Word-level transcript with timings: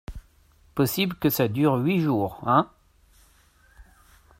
Possible 0.73 1.13
que 1.13 1.29
ça 1.29 1.47
dure 1.47 1.75
huit 1.75 1.99
jours, 2.01 2.41
hein?... 2.47 2.67